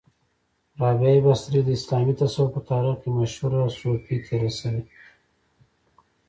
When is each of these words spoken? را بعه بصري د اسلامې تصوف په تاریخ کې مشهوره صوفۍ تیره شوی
را 0.79 0.89
بعه 0.99 1.15
بصري 1.25 1.59
د 1.63 1.69
اسلامې 1.77 2.13
تصوف 2.19 2.49
په 2.53 2.61
تاریخ 2.69 2.95
کې 3.01 3.09
مشهوره 3.17 3.61
صوفۍ 3.79 4.17
تیره 4.25 4.51
شوی 4.59 4.83